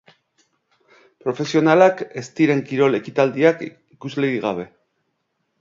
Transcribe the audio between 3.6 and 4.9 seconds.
ikuslerik gabe.